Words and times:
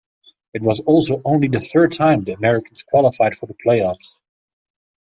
It 0.51 0.63
was 0.63 0.79
also 0.87 1.21
only 1.23 1.47
the 1.47 1.59
third 1.59 1.91
time 1.91 2.23
the 2.23 2.31
Americans 2.33 2.81
qualified 2.81 3.35
for 3.35 3.45
the 3.45 3.53
playoffs. 3.53 4.19